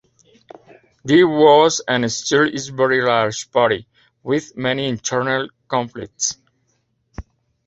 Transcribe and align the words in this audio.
This 1.03 1.23
was 1.23 1.79
and 1.87 2.11
still 2.11 2.51
is 2.51 2.69
a 2.69 2.73
very 2.73 3.03
large 3.03 3.51
party 3.51 3.87
with 4.23 4.57
many 4.57 4.89
internal 4.89 5.47
conflicts. 5.67 6.37